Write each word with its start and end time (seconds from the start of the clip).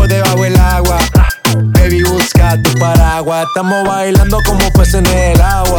por 0.00 0.08
debajo 0.08 0.42
del 0.42 0.58
agua. 0.58 0.98
Baby, 1.74 2.02
busca 2.04 2.60
tu 2.62 2.72
paraguas. 2.78 3.46
Estamos 3.48 3.86
bailando 3.86 4.38
como 4.46 4.70
peces 4.72 4.94
en 4.94 5.06
el 5.06 5.40
agua. 5.40 5.78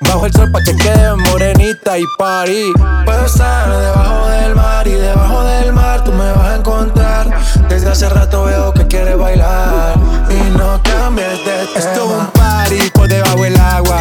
Bajo 0.00 0.26
el 0.26 0.32
sol 0.32 0.50
pa' 0.50 0.62
que 0.62 0.74
quede 0.76 1.14
morenita 1.14 1.98
y 1.98 2.04
party. 2.18 2.72
Puedo 3.04 3.26
estar 3.26 3.68
debajo 3.68 4.26
del 4.28 4.54
mar 4.54 4.86
y 4.88 4.92
debajo 4.92 5.44
del 5.44 5.72
mar 5.72 6.04
tú 6.04 6.12
me 6.12 6.32
vas 6.32 6.48
a 6.48 6.56
encontrar. 6.56 7.30
Desde 7.68 7.90
hace 7.90 8.08
rato 8.08 8.44
veo 8.44 8.72
que 8.72 8.86
quieres 8.86 9.16
bailar 9.18 9.94
y 10.30 10.56
no 10.56 10.80
cambies 10.82 11.28
de 11.44 11.66
tema. 11.66 11.78
Esto 11.78 12.04
es 12.04 12.20
un 12.20 12.26
party 12.28 12.90
por 12.94 13.08
debajo 13.08 13.42
del 13.42 13.60
agua. 13.60 13.98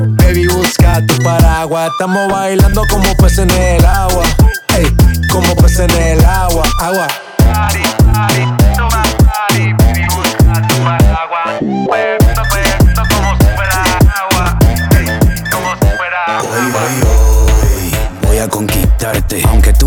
Baby, 0.00 0.46
busca 0.48 1.04
tu 1.06 1.16
paraguas. 1.22 1.90
Estamos 1.92 2.30
bailando 2.32 2.82
como 2.90 3.14
peces 3.16 3.40
en 3.40 3.50
el 3.50 3.84
agua. 3.84 4.24
Ey, 4.76 4.86
como 5.30 5.54
peces 5.56 5.80
en 5.80 6.18
el 6.18 6.24
agua. 6.24 6.64
Agua. 6.80 7.06
Party, 7.38 7.80
party. 8.12 8.73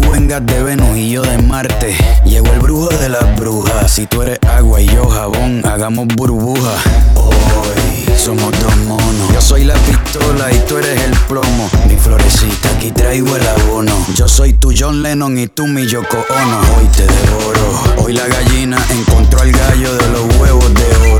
Tú 0.01 0.11
vengas 0.11 0.45
de 0.45 0.63
Venus 0.63 0.95
y 0.95 1.09
yo 1.11 1.21
de 1.23 1.37
Marte. 1.39 1.95
Llegó 2.25 2.47
el 2.53 2.59
brujo 2.59 2.89
de 2.89 3.09
las 3.09 3.35
brujas. 3.35 3.91
Si 3.91 4.05
tú 4.05 4.21
eres 4.21 4.39
agua 4.47 4.81
y 4.81 4.87
yo 4.87 5.07
jabón, 5.07 5.63
hagamos 5.65 6.07
burbuja. 6.15 6.73
Hoy 7.15 8.05
somos 8.15 8.51
dos 8.59 8.77
monos. 8.87 9.33
Yo 9.33 9.41
soy 9.41 9.63
la 9.63 9.73
pistola 9.73 10.51
y 10.51 10.59
tú 10.67 10.77
eres 10.77 11.01
el 11.01 11.11
plomo. 11.27 11.69
Mi 11.87 11.95
florecita, 11.95 12.69
aquí 12.75 12.91
traigo 12.91 13.35
el 13.35 13.47
abono. 13.47 13.93
Yo 14.15 14.27
soy 14.27 14.53
tu 14.53 14.71
John 14.77 15.01
Lennon 15.01 15.37
y 15.37 15.47
tú 15.47 15.65
mi 15.65 15.87
Yoko 15.87 16.17
Ono. 16.17 16.59
Hoy 16.77 16.87
te 16.95 17.03
devoro. 17.03 18.03
Hoy 18.03 18.13
la 18.13 18.27
gallina 18.27 18.77
encontró 18.91 19.41
al 19.41 19.51
gallo 19.51 19.93
de 19.95 20.09
los 20.09 20.37
huevos 20.37 20.73
de 20.73 21.11
oro. 21.11 21.16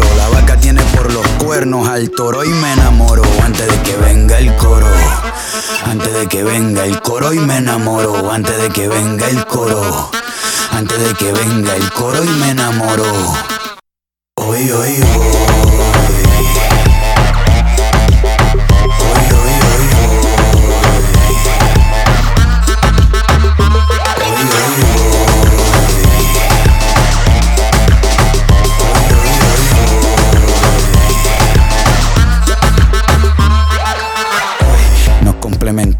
Por 0.98 1.14
los 1.14 1.28
cuernos 1.44 1.88
al 1.88 2.10
toro 2.10 2.44
y 2.44 2.50
me 2.50 2.74
enamoro 2.74 3.24
antes 3.44 3.68
de 3.68 3.82
que 3.84 3.96
venga 3.98 4.40
el 4.40 4.56
coro. 4.56 4.88
Antes 5.86 6.14
de 6.14 6.28
que 6.28 6.44
venga 6.44 6.86
el 6.86 7.00
coro 7.02 7.34
y 7.34 7.40
me 7.40 7.58
enamoro. 7.58 8.32
Antes 8.32 8.60
de 8.62 8.70
que 8.70 8.88
venga 8.88 9.28
el 9.28 9.46
coro. 9.46 10.10
Antes 10.72 11.00
de 11.00 11.14
que 11.14 11.32
venga 11.32 11.76
el 11.76 11.92
coro 11.92 12.24
y 12.24 12.30
me 12.30 12.50
enamoro. 12.50 13.06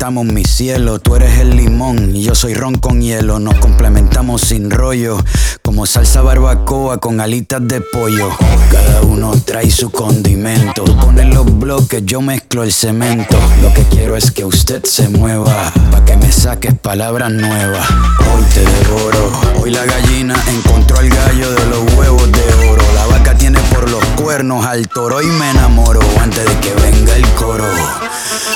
Complementamos 0.08 0.34
mi 0.34 0.46
cielo, 0.46 1.00
tú 1.00 1.18
eres 1.18 1.38
el 1.40 1.58
limón 1.58 2.16
y 2.16 2.24
yo 2.24 2.34
soy 2.34 2.54
ron 2.54 2.76
con 2.76 3.02
hielo, 3.02 3.40
nos 3.40 3.56
complementamos 3.56 4.40
sin 4.40 4.72
rollo, 4.72 5.22
como 5.62 5.86
salsa 5.86 6.22
barbacoa 6.22 7.00
con 7.00 7.20
alitas 7.20 7.68
de 7.68 7.82
pollo. 7.82 8.30
Cada 8.72 9.02
uno 9.02 9.34
trae 9.44 9.70
su 9.70 9.90
condimento, 9.92 10.86
tú 10.86 10.98
pones 10.98 11.26
los 11.34 11.60
bloques, 11.60 12.04
yo 12.06 12.22
mezclo 12.22 12.64
el 12.64 12.72
cemento. 12.72 13.38
Lo 13.62 13.74
que 13.74 13.84
quiero 13.84 14.16
es 14.16 14.32
que 14.32 14.46
usted 14.46 14.86
se 14.86 15.10
mueva, 15.10 15.74
pa' 15.92 16.06
que 16.06 16.16
me 16.16 16.32
saques 16.32 16.74
palabras 16.74 17.30
nuevas. 17.34 17.86
Hoy 18.34 18.44
te 18.54 18.62
devoro, 18.62 19.32
hoy 19.62 19.72
la 19.72 19.84
gallina 19.84 20.42
encontró 20.48 21.00
al 21.00 21.10
gallo 21.10 21.52
de 21.52 21.66
los 21.66 21.94
huevos 21.96 22.32
de 22.32 22.70
oro. 22.70 22.84
La 22.96 23.08
vaca 23.08 23.38
tiene 23.38 23.60
por 23.74 23.90
los 23.90 24.04
cuernos 24.16 24.66
al 24.66 24.88
toro 24.88 25.22
y 25.22 25.28
me 25.28 25.52
enamoro 25.52 26.00
antes 26.22 26.46
de 26.46 26.60
que 26.62 26.74
venga 26.76 27.14
el 27.14 27.28
coro. 27.32 27.66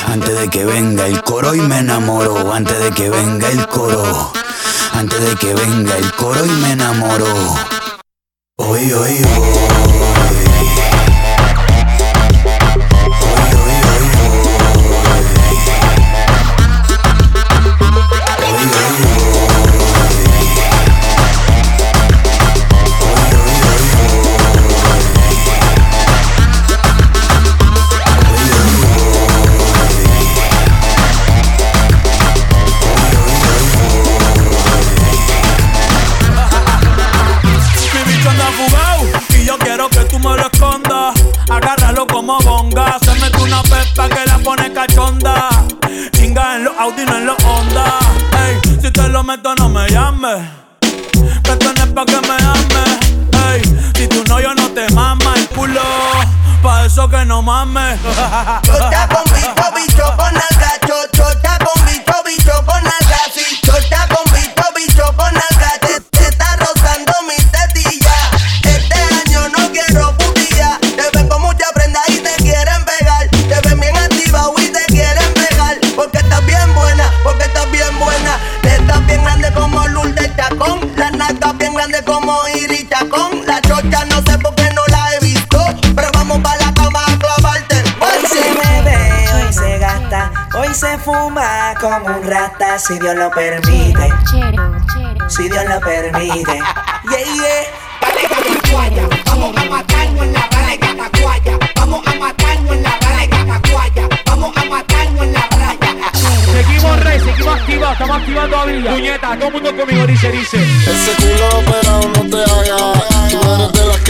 Antes 0.07 0.39
de 0.39 0.49
que 0.49 0.65
venga 0.65 0.80
el 1.11 1.21
coro 1.23 1.53
y 1.53 1.61
me 1.61 1.79
enamoro. 1.79 2.53
Antes 2.53 2.79
de 2.79 2.91
que 2.91 3.09
venga 3.09 3.49
el 3.49 3.67
coro. 3.67 4.31
Antes 4.93 5.19
de 5.19 5.35
que 5.35 5.53
venga 5.53 5.97
el 5.97 6.11
coro 6.13 6.45
y 6.45 6.49
me 6.49 6.71
enamoro. 6.71 7.25
Hoy, 8.57 8.91
hoy, 8.93 9.25
hoy. 9.37 10.60
No 49.61 49.69
me 49.69 49.87
llames. 49.89 50.41
Que 51.43 51.55
tenés 51.55 51.87
pa' 51.95 52.05
que 52.05 52.19
me 52.27 52.35
ames. 52.55 52.91
Ey, 53.47 53.61
si 53.95 54.07
tú 54.07 54.23
no, 54.27 54.39
yo 54.39 54.55
no 54.55 54.67
te 54.69 54.89
mama 54.93 55.33
el 55.35 55.47
culo. 55.49 55.81
Pa' 56.63 56.85
eso 56.85 57.07
que 57.07 57.23
no 57.25 57.41
mames. 57.41 57.99
Chota 58.63 59.07
con 59.07 59.23
bicho. 59.33 59.51
Como 91.81 92.15
un 92.15 92.23
rata 92.29 92.77
si 92.77 92.99
Dios 92.99 93.15
lo 93.15 93.31
permite. 93.31 94.13
Si 95.27 95.49
Dios 95.49 95.65
lo 95.67 95.79
permite. 95.79 96.61
Yeah, 97.09 97.23
yeah. 97.33 97.65
Vamos 99.25 99.57
a 99.57 99.65
matarnos 99.65 100.23
en 100.23 100.33
la 100.33 100.47
playa, 100.49 100.79
Catacuaya. 100.79 101.57
Vamos 101.75 102.05
a 102.05 102.15
matarnos 102.15 102.75
en 102.75 102.83
la 102.83 102.99
playa, 102.99 103.29
Catacuaya. 103.29 104.09
Vamos 104.27 104.57
a 104.57 104.65
matarnos 104.65 105.23
en 105.23 105.33
la 105.33 105.49
playa. 105.49 106.11
Seguimos 106.53 107.03
rey, 107.03 107.19
seguimos 107.19 107.59
activados, 107.59 107.93
estamos 107.93 108.17
activados 108.17 108.51
todavía. 108.51 108.91
Puñeta, 108.91 109.35
todo 109.35 109.47
el 109.47 109.53
mundo 109.53 109.75
conmigo 109.75 110.05
dice, 110.05 110.31
dice. 110.31 110.57
Ese 110.61 111.15
culo 111.15 111.47
operado 111.59 112.09
no 112.09 112.29
te 112.29 112.43
haga. 112.43 113.10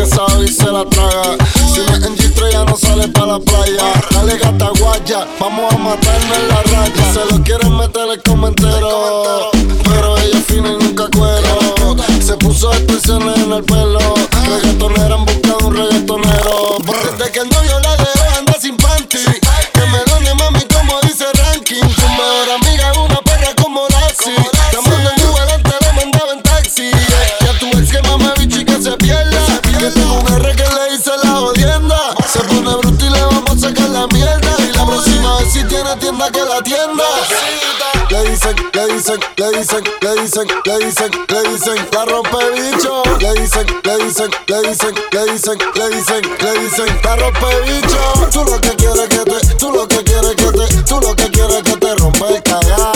Que 0.01 0.07
sabe 0.07 0.45
y 0.45 0.47
se 0.47 0.71
la 0.71 0.83
traga. 0.85 1.37
Si 1.73 1.79
no 1.79 1.95
es 1.95 2.03
en 2.05 2.15
G3 2.17 2.51
ya 2.51 2.65
no 2.65 2.75
sale 2.75 3.07
pa' 3.09 3.25
la 3.25 3.39
playa. 3.39 3.93
Dale 4.11 4.37
gata 4.37 4.71
guaya, 4.79 5.27
vamos 5.39 5.73
a 5.73 5.77
matarnos 5.77 6.37
en 6.37 6.47
la 6.47 6.61
raya. 6.63 7.13
Se 7.13 7.33
lo 7.33 7.43
quieren 7.43 7.77
meter 7.77 8.09
el 8.11 8.21
comentero. 8.23 9.51
Pero 9.83 10.17
ella 10.17 10.41
fina 10.47 10.69
y 10.69 10.83
nunca 10.83 11.07
cuero. 11.15 11.95
Se 12.19 12.35
puso 12.37 12.71
expresiones 12.73 13.37
en 13.37 13.51
el 13.51 13.63
pelo. 13.63 13.99
Reggaetonera 14.49 15.15
en 15.17 15.25
le 38.87 38.93
dicen, 38.93 39.19
le 39.37 39.51
dicen, 39.51 39.83
le 40.01 40.21
dicen, 40.21 40.47
le 40.65 40.85
dicen, 40.85 41.11
le 41.27 41.49
dicen, 41.49 41.87
la 41.91 42.05
rompe 42.05 42.37
bicho. 42.55 43.03
Le 43.19 43.33
dicen, 43.33 43.67
le 43.83 43.97
dicen, 44.03 44.31
le 44.47 44.61
dicen, 44.61 44.95
le 45.11 45.31
dicen, 45.31 45.57
le 45.75 45.89
dicen, 45.89 46.21
le 46.39 46.59
dicen, 46.59 47.01
la 47.03 47.15
rompe 47.15 47.61
bicho. 47.65 48.29
Tú 48.31 48.43
lo 48.43 48.59
que 48.59 48.75
quieres 48.75 49.07
que 49.09 49.17
te, 49.17 49.55
tú 49.55 49.71
lo 49.71 49.87
que 49.87 50.03
quieres 50.03 50.35
que 50.35 50.51
te, 50.51 50.83
tú 50.83 50.99
lo 50.99 51.15
que 51.15 51.29
quieres 51.29 51.63
que 51.63 51.77
te 51.77 51.95
rompa 51.95 52.27
el 52.29 52.43
cagao. 52.43 52.90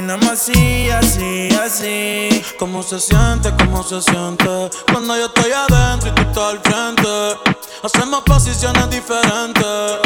Terminamos 0.00 0.30
así, 0.30 0.88
así, 0.88 1.48
así? 1.62 2.42
¿Cómo 2.58 2.82
se 2.82 2.98
siente? 2.98 3.52
¿Cómo 3.58 3.82
se 3.82 4.00
siente? 4.00 4.70
Cuando 4.90 5.14
yo 5.14 5.26
estoy 5.26 5.52
adentro 5.52 6.08
y 6.08 6.12
tú 6.12 6.22
estás 6.22 6.44
al 6.44 6.60
frente. 6.60 7.52
Hacemos 7.82 8.22
posiciones 8.22 8.88
diferentes. 8.88 9.98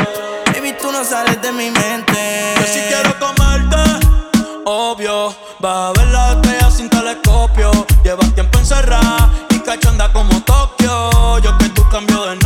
Baby, 0.53 0.75
tú 0.81 0.91
no 0.91 1.05
sales 1.05 1.41
de 1.41 1.53
mi 1.53 1.71
mente. 1.71 2.55
Que 2.57 2.67
si 2.67 2.81
quiero 2.89 3.17
comerte, 3.21 3.77
obvio. 4.65 5.33
Vas 5.61 5.77
a 5.77 5.93
ver 5.93 6.09
la 6.09 6.33
estrella 6.33 6.71
sin 6.73 6.91
telescopio. 6.91 7.71
Llevas 8.03 8.35
tiempo 8.35 8.59
encerrada 8.59 9.31
y 9.51 9.61
cachonda 9.61 10.13
como 10.13 10.43
Tokio. 10.43 11.39
Yo 11.39 11.57
que 11.59 11.69
tú 11.69 11.89
cambio 11.89 12.25
de 12.25 12.37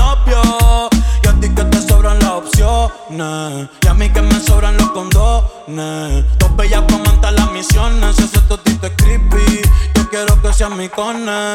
Y 3.10 3.86
a 3.86 3.94
mí 3.94 4.10
que 4.10 4.20
me 4.20 4.38
sobran 4.38 4.76
los 4.76 4.90
condones. 4.90 6.24
Dos 6.38 6.56
bellas 6.56 6.82
comentan 6.90 7.36
las 7.36 7.50
misiones. 7.52 8.16
Si 8.16 8.24
ese 8.24 8.40
totito 8.42 8.86
es 8.86 8.92
creepy, 8.96 9.62
yo 9.94 10.10
quiero 10.10 10.40
que 10.42 10.52
sea 10.52 10.68
mi 10.68 10.90
cone. 10.90 11.54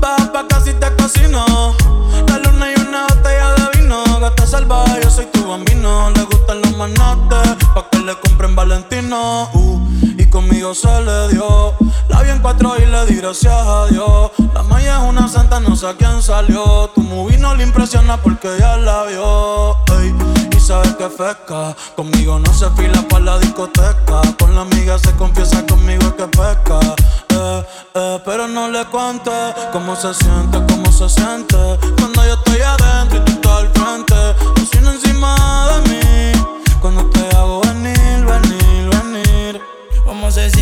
Baja 0.00 0.32
pa' 0.32 0.46
casi 0.48 0.72
te 0.72 0.90
cocino. 0.96 1.76
La 2.26 2.38
luna 2.38 2.72
y 2.74 2.80
una 2.80 3.06
botella 3.06 3.52
de 3.52 3.80
vino. 3.80 4.02
Gata 4.18 4.46
salvaje, 4.46 5.00
yo 5.02 5.10
soy 5.10 5.26
tu 5.26 5.46
bambino. 5.46 6.10
Le 6.10 6.22
gustan 6.22 6.62
los 6.62 6.74
manates, 6.78 7.66
pa' 7.74 7.90
que 7.90 7.98
le 7.98 8.18
compren 8.20 8.56
Valentino. 8.56 9.50
Uh, 9.52 9.78
y 10.16 10.30
conmigo 10.30 10.74
se 10.74 10.88
le 11.02 11.28
dio. 11.28 11.74
La 12.08 12.22
vi 12.22 12.30
en 12.30 12.38
cuatro 12.38 12.76
y 12.78 12.86
le 12.86 13.04
di 13.04 13.16
gracias 13.16 13.52
a 13.52 13.88
Dios. 13.88 14.30
La 14.54 14.62
maya 14.62 15.02
es 15.02 15.10
una 15.10 15.28
santa, 15.28 15.60
no 15.60 15.76
sé 15.76 15.86
a 15.86 15.94
quién 15.94 16.22
salió. 16.22 16.90
Tu 16.94 17.02
movie 17.02 17.36
no 17.36 17.54
le 17.54 17.62
impresiona 17.62 18.16
porque 18.16 18.48
ya 18.58 18.78
la 18.78 19.04
vio. 19.04 19.76
Sabes 20.62 20.94
que 20.94 21.08
pesca. 21.08 21.74
Conmigo 21.96 22.38
no 22.38 22.52
se 22.54 22.70
fila 22.70 23.02
pa' 23.08 23.18
la 23.20 23.38
discoteca. 23.38 24.22
Con 24.38 24.54
la 24.54 24.62
amiga 24.62 24.98
se 24.98 25.12
confiesa 25.12 25.64
conmigo 25.66 26.14
que 26.16 26.26
pesca. 26.28 26.78
Eh, 27.28 27.64
eh, 27.94 28.18
pero 28.24 28.46
no 28.48 28.68
le 28.68 28.84
cuente 28.86 29.30
cómo 29.72 29.96
se 29.96 30.14
siente, 30.14 30.58
cómo 30.70 30.90
se 30.92 31.08
siente. 31.08 31.56
Cuando 31.98 32.24
yo 32.24 32.34
estoy 32.34 32.60
adentro 32.60 33.18
y 33.18 33.24
tú 33.24 33.32
estás 33.32 33.58
al 33.58 33.68
frente. 33.70 34.20
Cocina 34.54 34.92
encima 34.92 35.36
de 35.70 35.88
mí. 35.88 36.32
Cuando 36.80 37.04
te 37.10 37.36
hago 37.36 37.60
venir, 37.62 38.24
venir, 38.24 38.90
venir. 38.96 39.62
¿Cómo 40.04 40.30
se 40.30 40.48
siente? 40.50 40.61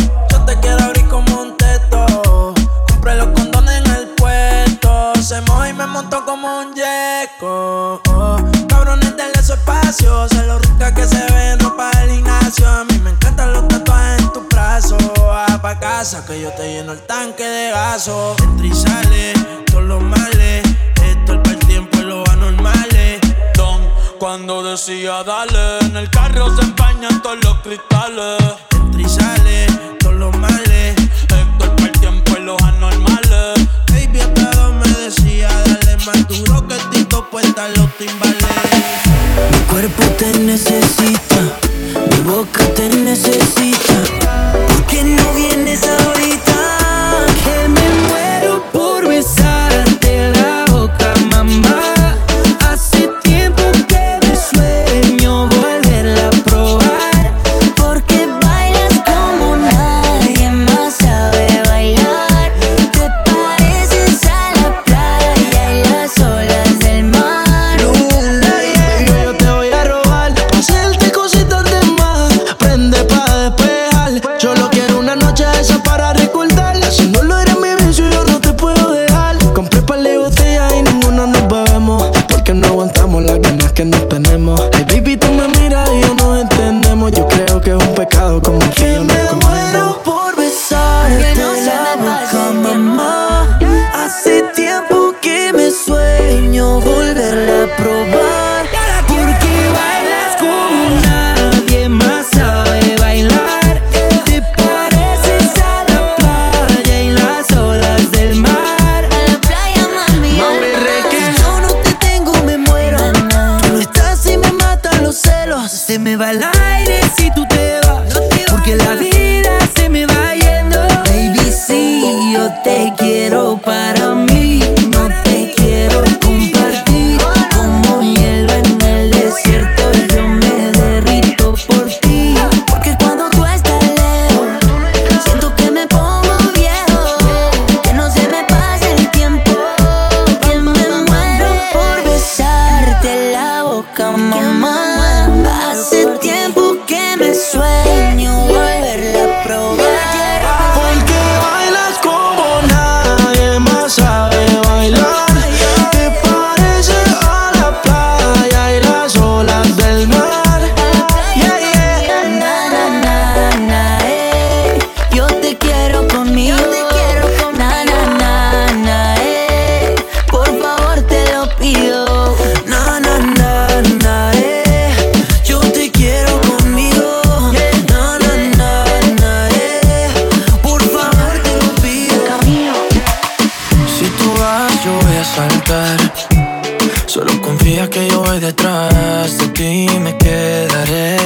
Que 187.89 188.07
yo 188.07 188.21
voy 188.21 188.39
detrás 188.39 189.39
de 189.39 189.47
ti 189.47 189.87
y 189.91 189.99
me 189.99 190.15
quedaré. 190.15 191.17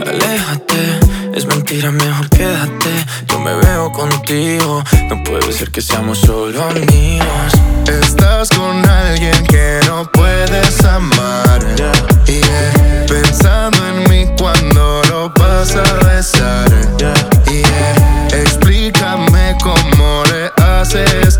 Aléjate, 0.00 0.98
es 1.32 1.46
mentira, 1.46 1.92
mejor 1.92 2.28
quédate. 2.28 2.90
Yo 3.28 3.38
me 3.38 3.54
veo 3.54 3.92
contigo, 3.92 4.82
no 5.08 5.22
puede 5.22 5.52
ser 5.52 5.70
que 5.70 5.80
seamos 5.80 6.18
solo 6.18 6.60
amigos. 6.64 7.52
Estás 7.86 8.48
con 8.50 8.84
alguien 8.84 9.46
que 9.46 9.80
no 9.86 10.10
puedes 10.12 10.84
amar. 10.84 11.64
Yeah. 12.26 13.06
Pensando 13.06 13.78
en 13.86 14.10
mí 14.10 14.26
cuando 14.36 15.02
lo 15.08 15.30
vas 15.30 15.76
a 15.76 15.84
besar. 16.04 16.68
Yeah. 16.98 18.38
Explícame 18.42 19.56
cómo 19.62 20.24
le 20.24 20.50
haces. 20.62 21.38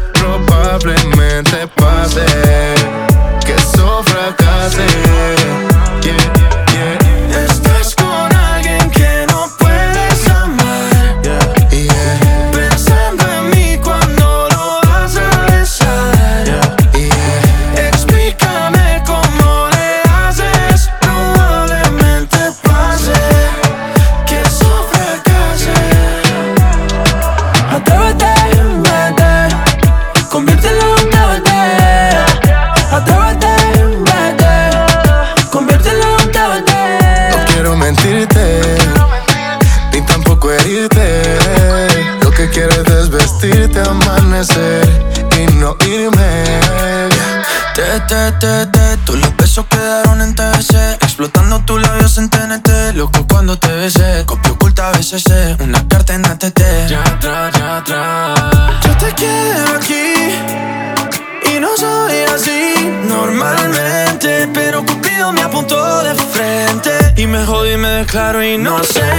Jodí 68.13 68.47
y 68.47 68.59
me 68.59 68.69
declaro 68.69 69.12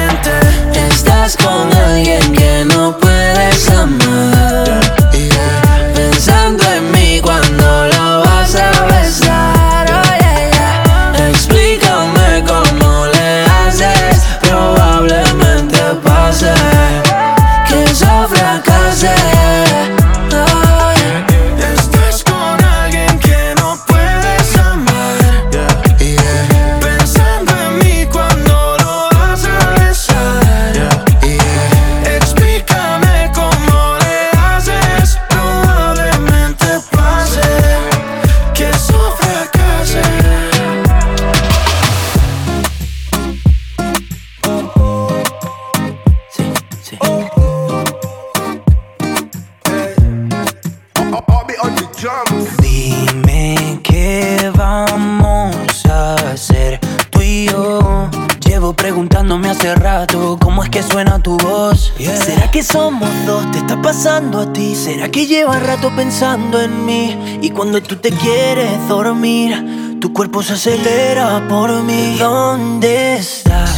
cuando 67.74 67.90
tú 67.90 67.96
te 67.96 68.12
quieres 68.12 68.88
dormir, 68.88 69.98
tu 70.00 70.14
cuerpo 70.14 70.44
se 70.44 70.54
acelera 70.54 71.44
por 71.50 71.72
mí. 71.82 72.18
¿Dónde 72.20 73.16
estás? 73.16 73.76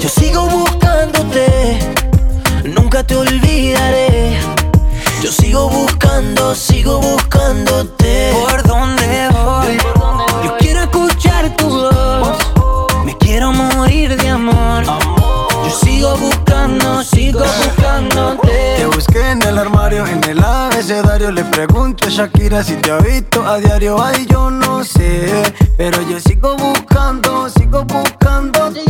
Yo 0.00 0.08
sigo 0.08 0.48
buscándote, 0.48 1.78
nunca 2.64 3.04
te 3.04 3.14
olvidaré. 3.14 4.36
Yo 5.22 5.30
sigo 5.30 5.68
buscando, 5.68 6.56
sigo 6.56 6.98
buscándote. 6.98 8.32
¿Por 8.32 8.66
dónde 8.66 9.28
voy? 9.30 9.78
Yo 10.44 10.56
quiero 10.58 10.80
escuchar 10.80 11.54
tu 11.54 11.68
voz. 11.68 12.38
Me 13.04 13.16
quiero 13.16 13.52
morir 13.52 14.16
de 14.16 14.28
amor. 14.28 14.82
Yo 14.84 15.70
sigo 15.84 16.16
buscando, 16.16 17.04
sigo 17.04 17.38
buscándote. 17.64 18.73
En 19.14 19.40
el 19.42 19.58
armario, 19.58 20.04
en 20.06 20.24
el 20.24 20.42
abecedario. 20.42 21.30
Le 21.30 21.44
pregunto 21.44 22.06
a 22.06 22.10
Shakira 22.10 22.64
si 22.64 22.74
te 22.74 22.90
ha 22.90 22.98
visto 22.98 23.46
a 23.46 23.58
diario. 23.58 24.02
Ay, 24.02 24.26
yo 24.28 24.50
no 24.50 24.82
sé. 24.82 25.30
Pero 25.76 26.02
yo 26.08 26.18
sigo 26.18 26.56
buscando, 26.56 27.48
sigo 27.48 27.84
buscándote. 27.84 28.82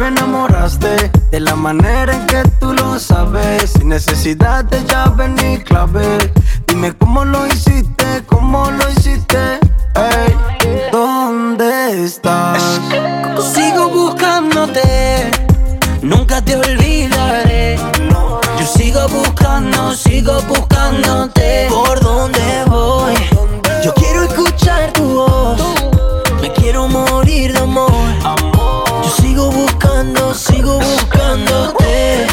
Me 0.00 0.08
enamoraste 0.08 1.10
de 1.30 1.40
la 1.40 1.54
manera 1.54 2.12
en 2.12 2.26
que 2.26 2.42
tú 2.58 2.72
lo 2.72 2.98
sabes. 2.98 3.70
Sin 3.70 3.90
necesidad 3.90 4.64
de 4.64 4.84
llave 4.84 5.28
ni 5.28 5.58
clave. 5.58 6.18
Dime 6.66 6.92
cómo 6.94 7.24
lo 7.24 7.46
hiciste, 7.46 8.24
cómo 8.26 8.68
lo 8.70 8.90
hiciste. 8.90 9.60
Ey, 9.94 10.90
¿dónde 10.90 12.04
estás? 12.04 12.80
Sigo 13.54 13.88
buscándote, 13.90 15.30
nunca 16.02 16.42
te 16.42 16.56
olvidaré. 16.56 17.95
Sigo 18.66 19.06
buscando, 19.08 19.94
sigo 19.94 20.40
buscándote. 20.42 21.68
¿Por 21.70 22.00
dónde 22.00 22.64
voy? 22.66 23.14
Yo 23.84 23.94
quiero 23.94 24.24
escuchar 24.24 24.92
tu 24.92 25.04
voz. 25.04 25.60
Me 26.42 26.52
quiero 26.52 26.88
morir 26.88 27.52
de 27.52 27.60
amor. 27.60 27.92
Yo 29.04 29.10
sigo 29.22 29.50
buscando, 29.50 30.34
sigo 30.34 30.80
buscándote. 30.80 32.26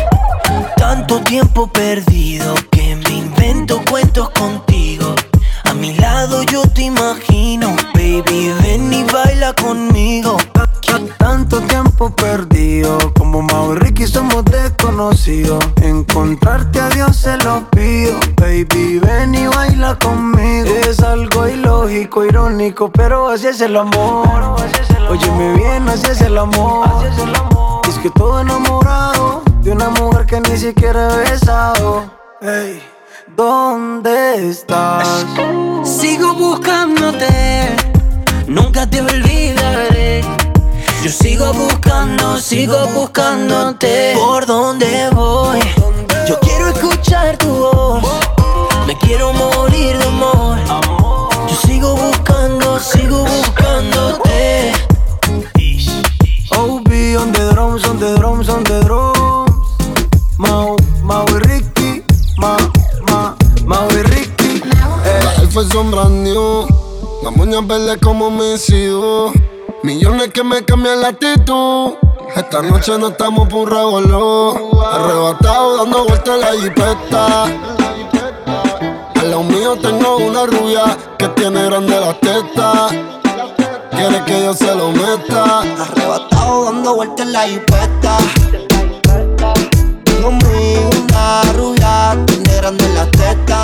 Tanto 0.76 1.22
tiempo 1.22 1.68
perdido 1.68 2.43
pero 22.94 23.30
así 23.30 23.48
es 23.48 23.62
el 23.62 23.76
amor. 23.78 24.28
Óyeme 25.10 25.54
bien, 25.54 25.88
así 25.90 26.08
es 26.10 26.22
el 26.22 26.38
amor. 26.38 26.88
Es 27.88 27.98
que 28.00 28.10
todo 28.10 28.42
enamorado 28.42 29.44
de 29.62 29.72
una 29.72 29.90
mujer 29.90 30.26
que 30.26 30.42
ni 30.42 30.58
siquiera 30.58 31.14
he 31.14 31.32
besado. 31.32 32.04
Ey, 32.42 32.82
¿dónde 33.36 34.50
estás? 34.50 35.26
Sigo 35.84 36.34
buscándote, 36.34 37.76
nunca 38.48 38.90
te 38.90 39.02
olvidaré. 39.02 40.22
Yo 41.04 41.12
sigo 41.12 41.54
buscando, 41.54 42.38
sigo 42.38 42.88
buscándote. 42.88 44.14
¿Por 44.16 44.46
dónde 44.46 45.10
voy? 45.12 45.60
Yo 46.28 46.40
quiero 46.40 46.70
escuchar 46.70 47.38
tu 47.38 47.50
voz. 47.50 48.04
Me 48.88 48.98
quiero 48.98 49.32
morir 49.34 49.98
de 49.98 50.06
amor. 50.06 50.58
Yo 51.48 51.56
sigo 51.68 51.96
buscando, 51.96 52.13
sigo 52.84 53.24
buscándote. 53.26 54.74
OB 56.52 56.90
on 57.18 57.32
the 57.32 57.52
drums, 57.54 57.88
on 57.88 58.00
the 58.00 58.16
drums, 58.18 58.50
on 58.50 58.64
the 58.64 58.82
drums. 58.82 59.52
Mau, 60.38 60.76
Mau 61.02 61.26
y 61.30 61.40
Ricky, 61.48 62.04
Ma, 62.38 62.58
Ma, 63.10 63.36
Mau 63.66 63.88
y 63.92 64.04
Ricky. 64.04 64.62
La 64.66 65.50
fue 65.50 65.66
son 65.70 65.92
brand 65.92 66.24
new. 66.24 66.68
La 67.24 67.32
moña 67.32 67.62
verde 67.62 67.98
como 68.00 68.30
me 68.30 68.58
sido. 68.58 69.32
Millones 69.84 70.32
que 70.34 70.44
me 70.44 70.64
cambian 70.64 71.02
la 71.02 71.10
actitud. 71.10 71.94
Esta 72.36 72.62
noche 72.62 72.98
no 72.98 73.10
estamos 73.10 73.48
por 73.48 73.72
revolú. 73.72 74.82
Arrebatado 74.84 75.78
dando 75.78 76.06
vueltas 76.06 76.36
en 76.36 76.42
la 76.42 76.52
jipeta. 76.62 77.46
Mío 79.64 79.78
tengo 79.78 80.18
una 80.18 80.46
rubia 80.46 80.98
que 81.18 81.26
tiene 81.30 81.64
grande 81.64 81.98
las 81.98 82.20
tetas. 82.20 82.92
Quiere 83.92 84.22
que 84.26 84.44
yo 84.44 84.54
se 84.54 84.76
lo 84.76 84.92
meta. 84.92 85.62
Arrebatado 85.62 86.66
dando 86.66 86.96
vueltas 86.96 87.26
en 87.26 87.32
la 87.32 87.44
jipeta. 87.44 88.18
Conmigo 90.22 90.90
una 91.02 91.44
rubia, 91.54 92.26
tiene 92.26 92.56
grande 92.58 92.90
la 92.90 93.06
teta. 93.12 93.64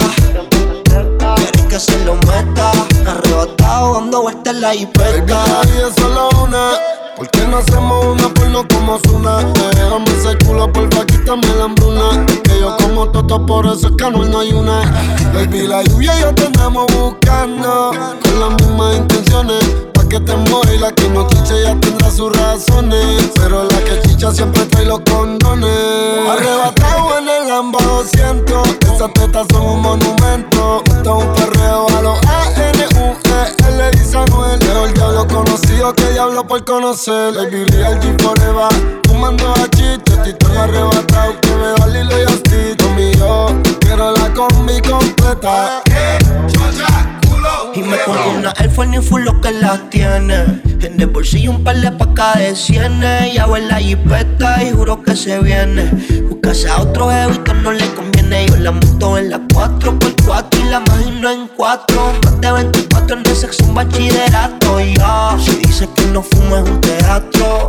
Quiere 1.35 1.67
que 1.67 1.77
se 1.77 2.05
lo 2.05 2.15
meta. 2.15 2.71
Arrebatado 3.05 3.95
dando 3.95 4.21
vueltas 4.21 4.53
en 4.53 4.61
la 4.61 4.69
Baby, 4.69 5.27
la 5.27 5.61
vida 5.63 5.87
es 5.89 5.95
solo 5.95 6.29
una. 6.41 6.98
¿Por 7.19 7.29
qué 7.31 7.45
no 7.47 7.57
hacemos 7.57 8.05
una 8.05 8.33
porno 8.33 8.65
como 8.73 8.97
Zuna? 8.99 9.39
Déjame 9.75 10.05
ese 10.05 10.37
culo, 10.45 10.71
porfa, 10.71 11.05
quítame 11.05 11.53
la 11.57 11.65
hambruna. 11.65 12.25
Que 12.45 12.61
yo 12.61 12.77
como 12.77 13.09
toto, 13.09 13.45
por 13.45 13.65
eso 13.65 13.89
es 13.89 13.93
que 13.97 14.09
no 14.09 14.39
hay 14.39 14.53
una. 14.53 14.89
Baby, 15.33 15.67
la 15.67 15.83
lluvia 15.83 16.17
y 16.17 16.21
yo 16.21 16.33
te 16.33 16.47
buscando. 16.47 17.91
Con 18.23 18.39
las 18.39 18.51
mismas 18.61 18.95
intenciones. 18.95 19.65
Pa' 19.93 20.07
que 20.07 20.21
te 20.21 20.33
mueva 20.33 20.73
y 20.73 20.77
la 20.77 20.93
que 20.93 21.09
no 21.09 21.27
chiche 21.27 21.61
ya 21.61 21.77
tendrá 21.81 22.09
sus 22.09 22.33
razones. 22.37 23.29
Pero 23.35 23.65
la 23.65 23.83
que 23.83 24.01
chicha 24.07 24.31
siempre 24.31 24.63
trae 24.67 24.85
los 24.85 25.01
condones. 25.01 26.29
Arrebatado 26.29 27.17
en 27.17 27.27
el 27.27 27.49
Lamba 27.49 27.79
200. 27.83 28.65
Esas 28.95 29.11
tetas 29.11 29.45
son 29.51 29.65
un 29.65 29.81
monumento. 29.81 30.18
Que 35.79 36.11
diablo 36.11 36.45
por 36.45 36.63
conocer. 36.65 37.33
Baby, 37.33 37.63
real 37.71 37.97
G 38.01 38.21
forever. 38.21 39.01
Fumando 39.07 39.49
a 39.51 39.67
chiste, 39.69 40.13
estoy 40.29 40.57
arrebatado. 40.57 41.39
Que 41.39 41.55
veo 41.55 41.75
a 41.81 41.87
Lilo 41.87 42.19
y 42.19 42.23
a 42.23 42.29
Stitch. 42.29 42.83
Conmigo, 42.83 43.47
quiero 43.79 44.11
la 44.11 44.33
combi 44.33 44.81
completa. 44.81 45.81
Y 47.75 47.81
me 47.81 47.97
pongo 47.97 48.31
una 48.37 48.53
Force 48.75 48.87
ni 48.87 48.97
full 48.97 49.23
lo 49.23 49.39
que 49.41 49.51
las 49.51 49.89
tiene. 49.89 50.61
En 50.81 50.99
el 50.99 51.07
bolsillo 51.07 51.51
un 51.51 51.63
par 51.63 51.79
de 51.79 51.91
pacas 51.91 52.37
de 52.37 52.55
cienes. 52.55 53.33
Y 53.33 53.37
hago 53.37 53.57
en 53.57 53.67
la 53.67 53.77
jipeta 53.77 54.63
y 54.63 54.71
juro 54.71 55.03
que 55.03 55.15
se 55.15 55.39
viene. 55.39 55.91
Buscase 56.29 56.69
a 56.69 56.81
otro 56.81 57.09
jevito 57.09 57.53
no 57.53 57.71
le 57.71 57.85
conviene. 57.93 58.47
Yo 58.47 58.57
la 58.57 58.71
monto 58.71 59.17
en 59.17 59.29
la 59.29 59.39
4x4 59.39 60.59
y 60.59 60.69
la 60.69 60.83
imagino 60.85 61.31
en 61.31 61.47
4. 61.55 62.13
Más 62.23 62.41
de 62.41 62.51
24 62.51 63.17
en 63.17 63.25
el 63.25 63.35
sexo 63.35 63.65
un 63.65 63.75
bachillerato. 63.75 64.79
Ya, 64.79 65.37
si 65.39 65.55
dice 65.57 65.87
que 65.95 66.05
no 66.07 66.21
fumo 66.23 66.57
es 66.57 66.69
un 66.69 66.81
teatro. 66.81 67.65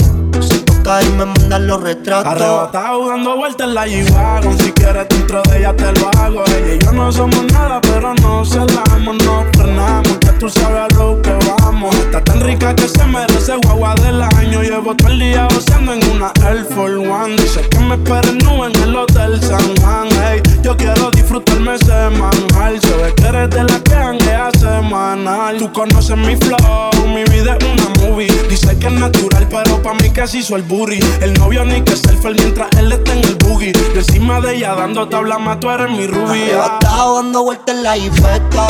Y 1.02 1.08
me 1.10 1.26
mandan 1.26 1.66
los 1.66 1.82
retratos. 1.82 2.32
Arrebatado 2.32 3.08
dando 3.08 3.36
vueltas 3.36 3.68
en 3.68 3.74
la 3.74 3.86
G-Wagon. 3.86 4.58
Si 4.58 4.72
quieres 4.72 5.06
dentro 5.08 5.42
de 5.42 5.58
ella 5.58 5.76
te 5.76 5.92
lo 5.92 6.08
hago. 6.18 6.44
Ella 6.46 6.74
y 6.74 6.78
yo 6.78 6.92
no 6.92 7.12
somos 7.12 7.44
nada 7.52 7.80
pero 7.80 8.14
no 8.14 8.44
celamos 8.44 9.16
No 9.24 9.44
frenamos, 9.52 10.18
que 10.18 10.30
tú 10.38 10.48
sabes 10.48 10.92
a 10.92 10.98
lo 10.98 11.20
que 11.22 11.32
vamos. 11.60 11.94
Está 11.96 12.22
tan 12.24 12.40
rica 12.40 12.74
que 12.74 12.88
se 12.88 13.04
merece 13.04 13.56
guagua 13.62 13.94
del 13.96 14.22
año. 14.22 14.62
Llevo 14.62 14.94
todo 14.96 15.08
el 15.08 15.18
día 15.20 15.46
goceando 15.52 15.92
en 15.92 16.10
una 16.10 16.32
Air 16.48 16.64
Force 16.64 16.96
One. 16.96 17.36
Dice 17.36 17.60
que 17.68 17.78
me 17.78 17.94
esperen 17.94 18.38
en 18.40 18.82
el 18.82 18.96
Hotel 18.96 19.40
San 19.42 19.76
Juan. 19.78 20.08
Ey, 20.30 20.42
Yo 20.62 20.76
quiero 20.76 21.10
disfrutarme 21.40 21.78
semanal 21.78 22.80
Se 22.80 22.96
ve 22.96 23.14
que 23.14 23.26
eres 23.26 23.50
de 23.50 23.64
la 23.64 23.80
que 23.80 23.94
hanguea 23.94 24.50
semanal 24.58 25.58
Tú 25.58 25.72
conoces 25.72 26.16
mi 26.16 26.36
flow, 26.36 26.90
mi 27.06 27.24
vida 27.24 27.56
es 27.58 27.66
una 27.66 28.06
movie 28.06 28.28
Dice 28.48 28.78
que 28.78 28.86
es 28.86 28.92
natural 28.92 29.46
pero 29.48 29.82
pa' 29.82 29.94
mí 29.94 30.12
se 30.26 30.38
hizo 30.38 30.56
el 30.56 30.62
booty 30.62 31.00
El 31.20 31.34
novio 31.34 31.64
ni 31.64 31.82
que 31.82 31.96
selfie 31.96 32.34
mientras 32.34 32.68
él 32.78 32.92
está 32.92 33.12
en 33.12 33.24
el 33.24 33.34
boogie 33.36 33.72
Yo 33.72 34.00
encima 34.00 34.40
de 34.40 34.56
ella 34.56 34.74
dando 34.74 35.08
tabla 35.08 35.38
más 35.38 35.60
tú 35.60 35.70
eres 35.70 35.90
mi 35.90 36.06
rubia 36.06 36.64
Arrebatado 36.64 37.16
dando 37.16 37.44
vueltas 37.44 37.74
en 37.76 37.82
la 37.82 37.94
jipeta. 37.94 38.66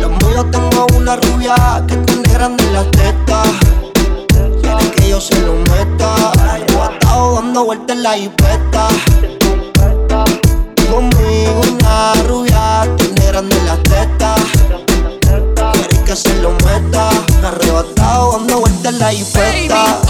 Los 0.00 0.10
míos 0.10 0.46
tengo 0.50 0.86
una 0.96 1.16
rubia 1.16 1.84
que 1.86 1.96
tiene 1.96 2.32
grande 2.32 2.64
la 2.72 2.84
teta. 2.90 3.42
Quiere 4.60 4.90
que 4.92 5.08
yo 5.08 5.20
se 5.20 5.38
lo 5.40 5.54
meta. 5.54 6.30
Arrebatado 6.52 7.34
dando 7.36 7.64
vueltas 7.64 7.96
en 7.96 8.02
la 8.02 8.12
jipeta. 8.14 8.88
Conmigo 10.90 11.60
una 11.72 12.14
rubia 12.26 12.88
tiene 12.96 13.26
grande 13.26 13.56
la 13.64 13.76
teta. 13.84 14.34
Quiere 15.72 16.04
que 16.04 16.16
se 16.16 16.34
lo 16.42 16.50
meta. 16.50 17.10
Arrebatado 17.44 18.32
dando 18.32 18.60
vueltas 18.60 18.92
en 18.92 18.98
la 18.98 19.10
jipeta. 19.12 20.09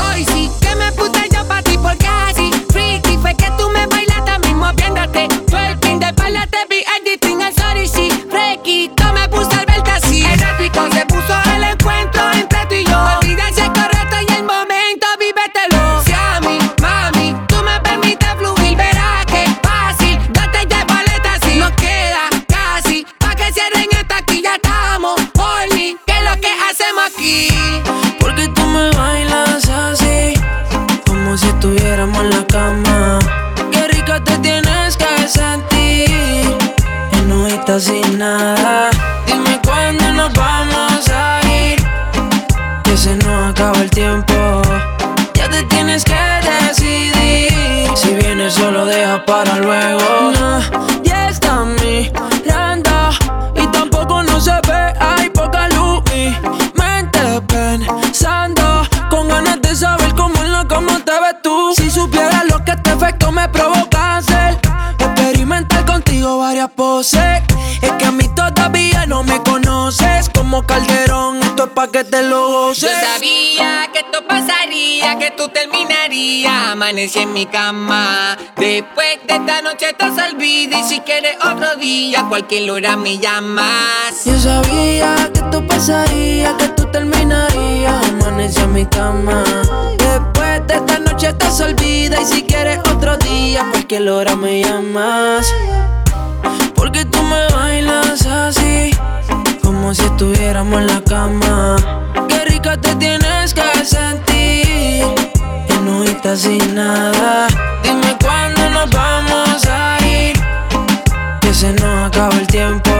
Que 72.02 72.10
te 72.10 72.22
lo 72.22 72.48
goces. 72.48 72.90
Yo 72.90 73.08
sabía 73.14 73.88
que 73.92 73.98
esto 73.98 74.26
pasaría, 74.26 75.18
que 75.18 75.30
tú 75.32 75.48
terminarías. 75.48 76.68
Amanecí 76.72 77.18
en 77.18 77.32
mi 77.32 77.46
cama. 77.46 78.38
Después 78.56 79.18
de 79.26 79.34
esta 79.34 79.60
noche 79.60 79.90
estás 79.90 80.32
olvida. 80.32 80.78
Y 80.78 80.84
si 80.84 81.00
quieres 81.00 81.36
otro 81.44 81.76
día, 81.76 82.24
cualquier 82.28 82.70
hora 82.70 82.96
me 82.96 83.18
llamas. 83.18 84.24
Yo 84.24 84.38
sabía 84.38 85.14
que 85.32 85.40
esto 85.40 85.66
pasaría, 85.66 86.56
que 86.56 86.68
tú 86.68 86.86
terminarías. 86.90 88.02
Amanecí 88.08 88.60
en 88.60 88.72
mi 88.72 88.86
cama. 88.86 89.44
Después 89.98 90.66
de 90.66 90.74
esta 90.74 90.98
noche 91.00 91.28
estás 91.28 91.60
olvida. 91.60 92.20
Y 92.22 92.24
si 92.24 92.42
quieres 92.44 92.78
otro 92.78 93.16
día, 93.18 93.66
cualquier 93.70 94.08
hora 94.08 94.36
me 94.36 94.62
llamas. 94.62 95.52
Porque 96.74 97.04
tú 97.04 97.22
me 97.22 97.50
así, 97.69 97.69
como 99.90 99.94
si 99.96 100.04
estuviéramos 100.04 100.80
en 100.82 100.86
la 100.86 101.00
cama. 101.00 101.76
Qué 102.28 102.44
rica 102.44 102.76
te 102.76 102.94
tienes 102.94 103.52
que 103.52 103.84
sentir, 103.84 105.04
y 105.68 105.84
no 105.84 106.04
estás 106.04 106.42
sin 106.42 106.76
nada. 106.76 107.48
Dime 107.82 108.16
cuándo 108.22 108.70
nos 108.70 108.88
vamos 108.90 109.66
a 109.66 109.98
ir, 110.06 110.38
que 111.40 111.52
se 111.52 111.72
nos 111.72 112.06
acaba 112.06 112.32
el 112.36 112.46
tiempo. 112.46 112.92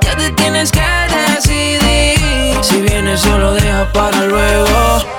Ya 0.00 0.16
te 0.16 0.30
tienes 0.30 0.72
que 0.72 0.80
decidir, 0.80 2.56
si 2.62 2.80
vienes 2.80 3.20
solo 3.20 3.52
deja 3.52 3.86
para 3.92 4.24
luego. 4.24 5.09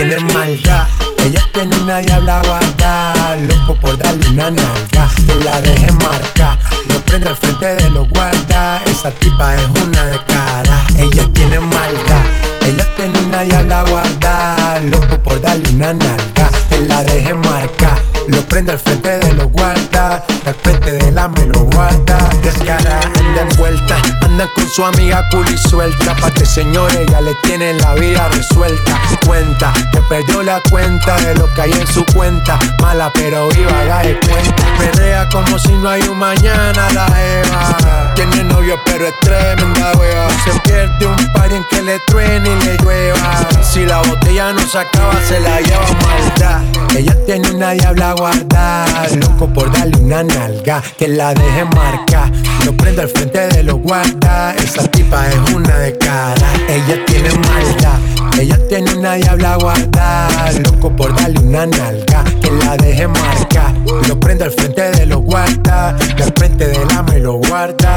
Tiene 0.00 0.18
maldad, 0.32 0.88
ella 1.18 1.46
tiene 1.52 1.76
una 1.76 1.98
diabla 1.98 2.40
guarda, 2.46 3.36
loco 3.36 3.74
por 3.78 3.98
darle 3.98 4.30
una 4.30 4.50
nalga, 4.50 5.10
que 5.26 5.44
la 5.44 5.60
deje 5.60 5.92
marca, 5.92 6.58
lo 6.88 6.98
prende 7.02 7.28
al 7.28 7.36
frente 7.36 7.66
de 7.76 7.90
los 7.90 8.08
guarda, 8.08 8.80
esa 8.86 9.10
tipa 9.10 9.54
es 9.56 9.66
una 9.68 10.06
de 10.06 10.18
cara, 10.24 10.86
ella 10.96 11.28
tiene 11.34 11.60
maldad, 11.60 12.24
ella 12.62 12.86
tiene 12.96 13.18
una 13.18 13.42
diabla 13.42 13.84
guarda, 13.90 14.80
loco 14.90 15.22
por 15.22 15.38
darle 15.42 15.68
una 15.68 15.92
nalga, 15.92 16.50
que 16.70 16.78
la 16.78 17.04
deje 17.04 17.34
marca, 17.34 17.98
lo 18.30 18.42
prende 18.42 18.72
al 18.72 18.78
frente 18.78 19.18
de 19.18 19.32
los 19.34 19.46
guarda, 19.52 20.24
al 20.46 20.54
frente 20.54 20.92
de 20.92 21.12
la 21.12 21.28
me 21.28 21.46
lo 21.46 21.60
guarda, 21.60 22.18
descara, 22.42 23.00
anda 23.18 23.42
envuelta, 23.42 23.96
anda 24.22 24.48
con 24.54 24.68
su 24.68 24.84
amiga 24.84 25.26
cool 25.30 25.46
y 25.48 25.58
suelta, 25.58 26.14
pa' 26.16 26.30
que 26.30 26.44
señores 26.44 27.06
ya 27.10 27.20
le 27.20 27.34
tienen 27.42 27.78
la 27.78 27.94
vida 27.94 28.28
resuelta, 28.28 29.00
cuenta, 29.26 29.72
que 29.92 30.00
perdió 30.02 30.42
la 30.42 30.60
cuenta 30.70 31.16
de 31.16 31.34
lo 31.34 31.52
que 31.54 31.62
hay 31.62 31.72
en 31.72 31.86
su 31.86 32.04
cuenta, 32.14 32.58
mala 32.80 33.10
pero 33.14 33.48
viva, 33.48 33.80
haga 33.80 34.02
de 34.02 34.18
cuenta, 34.20 34.64
perrea 34.78 35.28
como 35.30 35.58
si 35.58 35.72
no 35.72 35.88
hay 35.88 36.02
un 36.02 36.18
mañana 36.18 36.90
la 36.92 37.06
Eva, 37.22 38.12
tiene 38.14 38.44
novio 38.44 38.78
pero 38.84 39.06
es 39.06 39.18
tremenda 39.20 39.92
wea, 39.98 40.28
se 40.44 40.60
pierde 40.60 41.06
un 41.06 41.32
par 41.32 41.52
en 41.52 41.64
que 41.70 41.82
le 41.82 41.98
truene 42.00 42.50
y 42.50 42.64
le 42.64 42.76
llueva, 42.78 43.48
si 43.62 43.84
la 43.84 43.98
botella 44.02 44.52
no 44.52 44.60
se 44.66 44.78
acaba 44.78 45.14
se 45.26 45.40
la 45.40 45.60
lleva 45.60 45.86
maldad, 46.02 46.62
ella 46.96 47.16
tiene 47.26 47.50
una 47.50 47.70
diabla 47.72 48.14
guardada, 48.20 49.08
loco 49.16 49.50
por 49.50 49.72
darle 49.72 49.96
una 49.96 50.22
nalga, 50.22 50.82
que 50.98 51.08
la 51.08 51.32
deje 51.32 51.64
marca, 51.64 52.30
lo 52.66 52.76
prende 52.76 53.00
al 53.00 53.08
frente 53.08 53.48
de 53.48 53.62
los 53.62 53.76
guarda, 53.80 54.54
esa 54.56 54.86
tipa 54.90 55.26
es 55.26 55.54
una 55.54 55.78
de 55.78 55.96
cara, 55.96 56.46
ella 56.68 57.02
tiene 57.06 57.30
maldad, 57.30 57.98
ella 58.38 58.58
tiene 58.68 58.92
una 58.92 59.14
diabla 59.14 59.56
guarda, 59.56 60.28
loco 60.62 60.94
por 60.94 61.14
darle 61.16 61.40
una 61.40 61.64
nalga, 61.64 62.22
que 62.42 62.50
la 62.62 62.76
deje 62.76 63.08
marca, 63.08 63.74
lo 64.06 64.20
prende 64.20 64.44
al 64.44 64.50
frente 64.50 64.90
de 64.90 65.06
los 65.06 65.22
guarda, 65.22 65.96
al 65.96 66.32
frente 66.36 66.68
de 66.68 66.84
la 66.92 67.02
me 67.02 67.20
lo 67.20 67.36
guarda, 67.36 67.96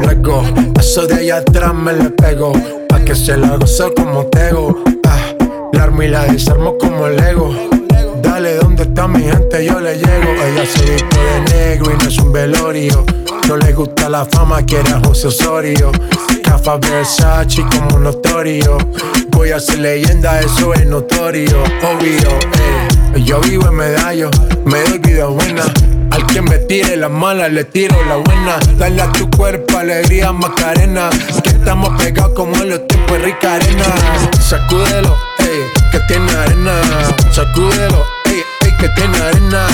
luego, 0.00 0.44
eso 0.78 1.08
de 1.08 1.14
allá 1.14 1.38
atrás 1.38 1.74
me 1.74 1.92
le 1.92 2.10
pego, 2.10 2.52
pa' 2.88 3.00
que 3.00 3.16
se 3.16 3.36
la 3.36 3.56
goce 3.56 3.92
como 3.96 4.26
tego, 4.26 4.78
ah, 5.08 5.18
la 5.72 5.82
armo 5.82 6.04
y 6.04 6.08
la 6.08 6.24
desarmo 6.26 6.78
como 6.78 7.08
Lego. 7.08 7.81
Dale, 8.82 8.88
¿dónde 8.88 8.88
está 8.88 9.08
mi 9.08 9.22
gente? 9.22 9.64
Yo 9.64 9.80
le 9.80 9.94
llego. 9.94 10.32
Ella 10.44 10.66
se 10.66 10.90
viste 10.90 11.18
de 11.18 11.40
negro 11.52 11.92
y 11.92 12.02
no 12.02 12.08
es 12.08 12.18
un 12.18 12.32
velorio. 12.32 13.04
No 13.48 13.56
le 13.56 13.72
gusta 13.72 14.08
la 14.08 14.24
fama, 14.24 14.62
quiere 14.62 14.90
a 14.92 15.00
José 15.00 15.28
Osorio. 15.28 15.92
Cafa 16.42 16.76
Versace 16.76 17.62
como 17.62 17.98
notorio. 17.98 18.78
Voy 19.30 19.50
a 19.50 19.60
ser 19.60 19.78
leyenda, 19.78 20.40
eso 20.40 20.74
es 20.74 20.86
notorio. 20.86 21.62
Obvio, 21.62 22.28
eh. 22.28 23.22
Yo 23.24 23.40
vivo 23.40 23.68
en 23.68 23.74
medallo, 23.74 24.30
me 24.64 24.80
doy 24.82 24.98
vida 24.98 25.26
buena. 25.26 25.64
Al 26.10 26.26
que 26.26 26.42
me 26.42 26.58
tire 26.58 26.96
la 26.96 27.08
mala, 27.08 27.48
le 27.48 27.64
tiro 27.64 27.96
la 28.06 28.16
buena. 28.16 28.58
Dale 28.76 29.02
a 29.02 29.12
tu 29.12 29.30
cuerpo 29.30 29.78
alegría, 29.78 30.32
Macarena. 30.32 31.08
Que 31.42 31.50
estamos 31.50 32.02
pegados 32.02 32.32
como 32.34 32.54
en 32.56 32.70
los 32.70 32.86
tiempos 32.86 33.18
de 33.18 33.24
rica 33.24 33.54
arena. 33.54 33.84
Sacúdelo, 34.40 35.16
ey, 35.38 35.64
que 35.90 36.00
tiene 36.08 36.30
arena. 36.32 36.72
Sacúdelo, 37.30 38.01
que 38.82 38.88
tiene 38.90 39.16
arena. 39.16 39.66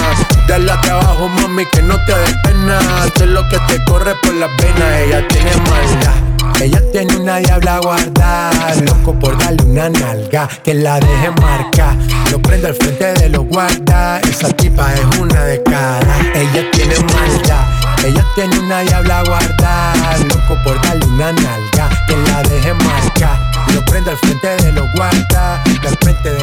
Dale 0.47 0.73
trabajo, 0.83 1.29
mami, 1.29 1.65
que 1.67 1.83
no 1.83 1.97
te 2.05 2.13
dé 2.13 2.35
pena. 2.45 2.79
Sé 3.17 3.27
lo 3.27 3.49
que 3.49 3.59
te 3.61 3.83
corre 3.85 4.15
por 4.23 4.35
las 4.35 4.51
venas. 4.59 5.01
Ella 5.01 5.27
tiene 5.29 5.51
maldad. 5.57 6.15
Ella 6.61 6.83
tiene 6.93 7.17
una 7.17 7.37
diabla 7.37 7.79
guarda, 7.79 8.51
loco 8.85 9.17
por 9.17 9.39
darle 9.39 9.63
una 9.63 9.89
nalga, 9.91 10.49
que 10.65 10.75
la 10.75 10.99
deje 10.99 11.31
marca, 11.41 11.97
lo 12.33 12.43
prende 12.43 12.69
al 12.69 12.75
frente 12.75 13.13
de 13.15 13.29
los 13.29 13.47
guarda, 13.47 14.19
esa 14.21 14.49
tipa 14.49 14.93
es 14.93 15.19
una 15.21 15.45
de 15.45 15.63
cara, 15.63 16.17
ella 16.35 16.69
tiene 16.73 16.97
maldad, 16.97 17.65
ella 18.05 18.25
tiene 18.35 18.59
una 18.59 18.81
diabla 18.81 19.23
guarda, 19.23 19.93
loco 20.27 20.61
por 20.65 20.83
darle 20.83 21.07
una 21.07 21.33
nalga, 21.33 21.91
que 22.09 22.17
la 22.17 22.43
deje 22.43 22.75
marca, 22.75 23.39
lo 23.73 23.85
prende 23.85 24.11
al 24.11 24.17
frente 24.17 24.49
de 24.49 24.73
los 24.73 24.93
guarda, 24.95 25.63
al 25.63 25.97
frente 25.99 26.29
de 26.29 26.43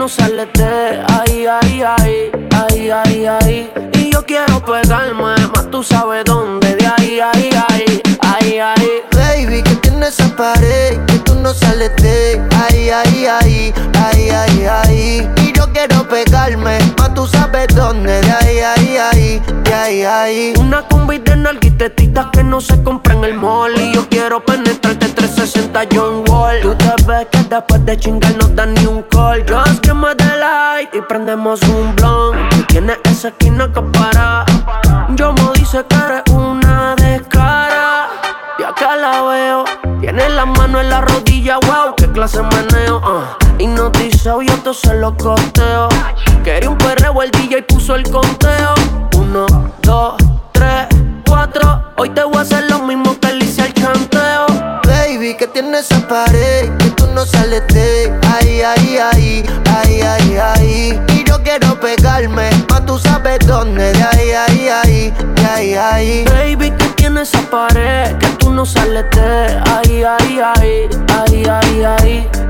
no 0.00 0.06
de 0.06 1.04
ahí, 1.08 1.46
ahí, 1.46 1.82
ahí, 1.82 2.30
ahí, 2.54 2.90
ahí, 2.90 3.26
ahí. 3.26 3.70
Y 3.92 4.10
yo 4.10 4.24
quiero 4.24 4.64
pegarme, 4.64 5.34
más 5.54 5.70
tú 5.70 5.82
sabes 5.82 6.24
dónde, 6.24 6.74
de 6.76 6.86
ahí, 6.86 7.20
ahí, 7.20 7.50
ahí, 7.68 8.02
ahí, 8.22 8.58
ahí. 8.58 9.02
Baby, 9.12 9.62
que 9.62 9.76
tiene 9.76 10.06
esa 10.06 10.34
pared 10.36 10.98
que 11.04 11.18
tú 11.18 11.34
no 11.34 11.52
sales 11.52 11.94
de 11.96 12.40
ahí, 12.62 12.88
ahí, 12.88 13.26
ahí, 13.26 13.74
ahí, 14.02 14.30
ahí, 14.30 14.66
ahí. 14.66 15.30
Y 15.44 15.52
yo 15.52 15.70
quiero 15.70 16.08
pegarme, 16.08 16.78
más 16.96 17.12
tú 17.12 17.26
sabes 17.26 17.66
dónde, 17.74 18.22
de 18.22 18.32
ahí, 18.32 18.58
ahí, 18.60 18.79
Una 20.58 20.86
combi 20.88 21.16
de 21.18 21.34
nalguitetitas 21.34 22.26
que 22.32 22.44
no 22.44 22.60
se 22.60 22.82
compra 22.82 23.14
en 23.14 23.24
el 23.24 23.34
mall. 23.34 23.72
Y 23.80 23.94
yo 23.94 24.06
quiero 24.10 24.44
penetrarte 24.44 25.08
360 25.08 25.84
John 25.90 26.24
Wall. 26.28 26.60
Tú 26.60 26.74
te 26.74 26.92
ves 27.06 27.26
que 27.32 27.38
después 27.44 27.86
de 27.86 27.96
chingar 27.96 28.36
no 28.36 28.48
da 28.48 28.66
ni 28.66 28.84
un 28.84 29.02
call. 29.04 29.42
Just 29.48 29.80
que 29.80 29.94
me 29.94 30.14
dé 30.14 30.36
light 30.36 30.94
y 30.94 31.00
prendemos 31.00 31.62
un 31.62 31.96
blunt. 31.96 32.66
Tienes 32.68 32.98
esa 33.04 33.28
esquina 33.28 33.72
que 33.72 33.80
para. 33.80 34.44
Yo 35.16 35.32
me 35.32 35.50
dice 35.54 35.82
que 35.88 35.96
eres 35.96 36.22
una 36.34 36.94
descara. 36.96 38.08
Y 38.58 38.62
acá 38.64 38.96
la 38.96 39.22
veo. 39.22 39.64
Tiene 40.00 40.28
la 40.28 40.44
mano 40.44 40.78
en 40.78 40.90
la 40.90 41.00
rodilla, 41.00 41.58
wow, 41.58 41.94
qué 41.96 42.06
clase 42.12 42.38
de 42.38 42.44
meneo 42.44 43.00
ah. 43.02 43.36
Hipnotizado, 43.58 44.40
te 44.62 44.74
se 44.74 44.94
lo 44.94 45.16
costeo. 45.16 45.88
Quería 46.44 46.68
un 46.68 46.76
perreo, 46.76 47.22
el 47.22 47.30
DJ 47.30 47.62
puso 47.62 47.94
el 47.94 48.02
conteo 48.10 48.74
Uno, 49.30 49.46
dos, 49.82 50.16
tres, 50.50 50.88
cuatro 51.24 51.84
Hoy 51.96 52.10
te 52.10 52.24
voy 52.24 52.38
a 52.38 52.40
hacer 52.40 52.68
lo 52.68 52.80
mismo 52.80 53.16
que 53.20 53.32
le 53.32 53.44
hice 53.44 53.62
al 53.62 53.72
chanteo 53.74 54.46
Baby, 54.84 55.36
que 55.36 55.46
tiene 55.46 55.78
esa 55.78 56.00
pared 56.08 56.76
que 56.78 56.90
tú 56.96 57.06
no 57.14 57.24
sales 57.24 57.62
de 57.68 58.12
ahí, 58.26 58.60
ahí, 58.60 58.98
ahí, 58.98 59.44
ahí, 59.72 60.00
ahí, 60.00 60.36
ahí. 60.36 61.00
Y 61.14 61.22
yo 61.28 61.40
quiero 61.44 61.78
pegarme, 61.78 62.50
más 62.70 62.84
tú 62.86 62.98
sabes 62.98 63.38
dónde, 63.46 63.92
de 63.92 64.02
ahí, 64.02 64.30
ahí, 64.30 64.68
ahí, 64.68 65.14
de 65.36 65.46
ahí, 65.46 65.74
ahí. 65.74 66.24
Baby, 66.24 66.72
que 66.72 66.86
tiene 66.96 67.22
esa 67.22 67.40
pared 67.42 68.16
que 68.16 68.26
tú 68.30 68.50
no 68.50 68.66
sales 68.66 69.04
de 69.12 69.62
ahí, 69.76 70.02
ahí, 70.02 70.40
ahí, 70.40 70.88
ahí, 71.14 71.44
ahí, 71.46 71.84
ahí. 71.84 72.49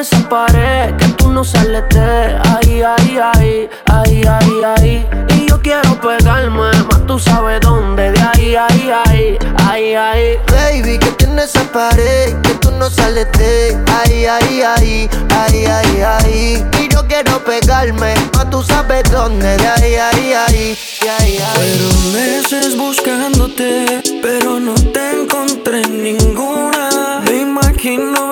esa 0.00 0.26
pared 0.30 0.96
que 0.96 1.08
tú 1.08 1.30
no 1.30 1.44
sales 1.44 1.84
de 1.90 2.00
ahí, 2.00 2.82
ahí, 2.82 3.18
ahí, 3.18 3.68
ahí, 3.86 4.22
ahí, 4.24 4.62
ahí. 4.64 5.06
Y 5.36 5.46
yo 5.46 5.60
quiero 5.60 6.00
pegarme, 6.00 6.70
más 6.90 7.06
tú 7.06 7.18
sabes 7.18 7.60
dónde, 7.60 8.10
de 8.12 8.20
ahí, 8.20 8.56
ahí, 8.56 8.90
ahí, 8.90 9.38
ahí, 9.58 9.94
ahí. 9.94 10.38
Baby, 10.46 10.98
que 10.98 11.10
tiene 11.12 11.42
esa 11.42 11.62
pared 11.70 12.34
que 12.40 12.54
tú 12.60 12.70
no 12.70 12.88
sales 12.88 13.26
de 13.32 13.76
ahí, 13.98 14.24
ahí, 14.24 14.62
ahí, 14.62 15.10
ahí, 15.36 15.66
ahí, 15.66 16.00
ahí. 16.00 16.66
Y 16.80 16.88
yo 16.88 17.06
quiero 17.06 17.44
pegarme, 17.44 18.14
más 18.34 18.48
tú 18.48 18.62
sabes 18.62 19.02
dónde, 19.10 19.54
de 19.58 19.68
ahí, 19.68 19.94
ahí, 19.96 20.32
ahí, 20.32 20.78
ahí, 21.18 21.38
ahí. 21.38 21.48
Fueron 21.54 22.12
meses 22.14 22.78
buscándote, 22.78 24.02
pero 24.22 24.58
no 24.60 24.72
te 24.74 25.20
encontré 25.20 25.86
ninguna. 25.86 27.20
Me 27.26 27.40
imagino 27.42 28.30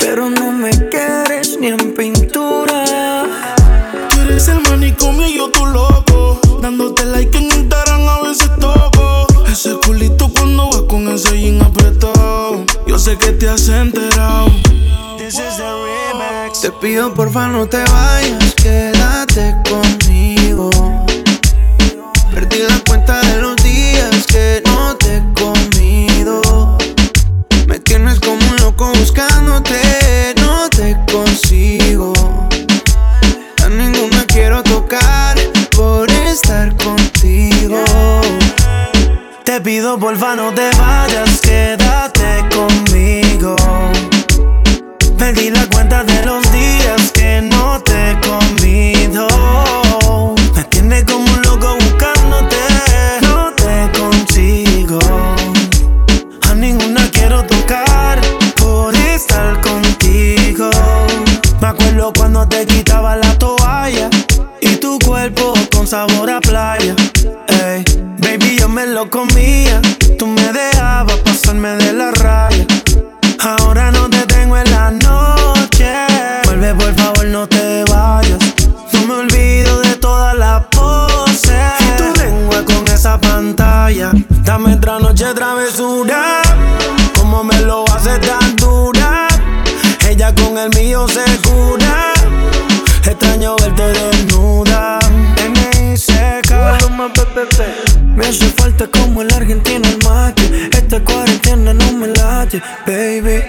pero 0.00 0.28
no 0.30 0.50
me 0.50 0.70
quieres 0.90 1.58
ni 1.60 1.68
en 1.68 1.94
pintura. 1.94 3.24
Tú 4.10 4.20
eres 4.22 4.48
el 4.48 4.60
manicomio 4.62 5.26
y 5.28 5.36
yo 5.36 5.50
tu 5.50 5.64
loco. 5.66 6.40
Dándote 6.60 7.04
like 7.04 7.36
en 7.36 7.44
Instagram 7.44 8.08
a 8.08 8.22
veces 8.22 8.50
toco. 8.58 9.26
Ese 9.46 9.74
culito 9.86 10.28
cuando 10.36 10.70
vas 10.70 10.82
con 10.82 11.08
ese 11.08 11.38
jean 11.40 11.62
apretado. 11.62 12.64
Yo 12.86 12.98
sé 12.98 13.16
que 13.16 13.32
te 13.32 13.48
has 13.48 13.68
enterado. 13.68 14.50
This 15.18 15.34
is 15.34 15.56
the 15.56 15.64
remix. 15.64 16.60
Te 16.60 16.70
pido 16.72 17.14
porfa 17.14 17.46
no 17.46 17.66
te 17.66 17.78
vayas, 17.78 18.54
quédate 18.56 19.54
conmigo. 19.68 20.03
Pido 39.74 39.98
porfa 39.98 40.36
no 40.36 40.54
te 40.54 40.70
vayas, 40.78 41.40
quédate 41.40 42.30
conmigo. 42.54 43.56
Perdí 45.18 45.50
la 45.50 45.66
cuenta 45.66 46.04
de 46.04 46.24
los 46.24 46.42
días 46.52 47.10
que 47.12 47.40
no 47.42 47.80
te 47.82 48.10
he 48.10 48.20
comido. 48.20 49.26
Me 50.54 50.62
tiene 50.64 51.04
como 51.04 51.24
un 51.24 51.42
loco 51.42 51.76
buscándote, 51.80 52.60
no 53.22 53.52
te 53.62 53.98
consigo. 53.98 55.00
A 56.48 56.54
ninguna 56.54 57.10
quiero 57.10 57.42
tocar 57.42 58.20
por 58.56 58.94
estar 58.94 59.60
contigo. 59.60 60.70
Me 61.60 61.66
acuerdo 61.66 62.12
cuando 62.16 62.46
te 62.46 62.64
quitaba 62.64 63.16
la 63.16 63.36
toalla 63.38 64.08
y 64.60 64.76
tu 64.76 65.00
cuerpo 65.00 65.52
con 65.72 65.84
sabor 65.88 66.23
comía. 69.10 69.80
Tú 70.18 70.26
me 70.26 70.52
dejabas 70.52 71.16
pasarme 71.18 71.70
de 71.76 71.92
la 71.92 72.10
raya. 72.12 72.66
Ahora 73.40 73.90
no 73.90 74.08
te 74.08 74.26
tengo 74.26 74.56
en 74.56 74.70
la 74.70 74.90
noche. 74.90 75.92
Vuelve, 76.44 76.74
por 76.74 76.94
favor, 76.94 77.26
no 77.26 77.46
te 77.46 77.84
vayas. 77.90 78.38
No 78.92 79.06
me 79.06 79.14
olvido 79.14 79.80
de 79.80 79.96
todas 79.96 80.36
las 80.36 80.64
poses. 80.66 81.52
Y 81.80 81.96
tu 81.96 82.20
lengua 82.20 82.64
con 82.64 82.86
esa 82.88 83.18
pantalla. 83.20 84.12
Dame 84.44 84.74
otra 84.74 84.98
noche 84.98 85.26
travesura. 85.34 86.42
Como 87.16 87.44
me 87.44 87.60
lo 87.62 87.84
hace 87.88 88.18
tan 88.18 88.56
dura. 88.56 89.28
Ella 90.08 90.34
con 90.34 90.58
el 90.58 90.70
mío 90.70 91.06
se 91.08 91.24
cura. 91.48 92.12
Extraño 93.04 93.56
verte 93.56 93.82
desnuda. 93.82 94.98
M.I.C.K. 95.36 96.78
Hace 98.28 98.46
falta 98.56 98.86
como 98.88 99.22
el 99.22 99.32
argentino 99.32 99.88
el 99.88 99.98
mate. 100.04 100.68
Esta 100.72 101.00
cuarentena 101.00 101.74
no 101.74 101.92
me 101.92 102.08
late, 102.08 102.62
baby. 102.86 103.42